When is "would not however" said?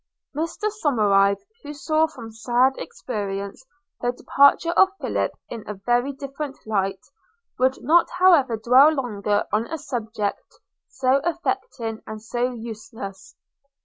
7.59-8.57